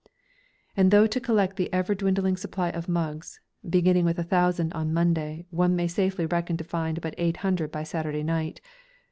[0.75, 4.95] _"And though to collect the ever dwindling supply of mugs (beginning with a thousand on
[4.95, 8.61] Monday, one may safely reckon to find but 800 by Saturday night!